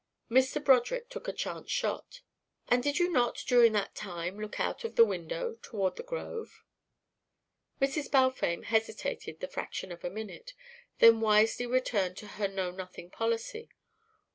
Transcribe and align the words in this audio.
Mr. 0.31 0.63
Broderick 0.65 1.09
took 1.11 1.27
a 1.27 1.31
chance 1.31 1.69
shot. 1.69 2.21
"And 2.67 2.81
did 2.81 2.97
you 2.97 3.11
not 3.11 3.35
during 3.45 3.73
that 3.73 3.93
time 3.93 4.39
look 4.41 4.59
out 4.59 4.83
of 4.83 4.95
the 4.95 5.05
window 5.05 5.59
toward 5.61 5.95
the 5.95 6.01
grove?" 6.01 6.63
Mrs. 7.79 8.09
Balfame 8.09 8.63
hesitated 8.65 9.41
the 9.41 9.47
fraction 9.47 9.91
of 9.91 10.03
a 10.03 10.09
minute, 10.09 10.55
then 10.97 11.21
wisely 11.21 11.67
returned 11.67 12.17
to 12.17 12.25
her 12.29 12.47
know 12.47 12.71
nothing 12.71 13.11
policy. 13.11 13.69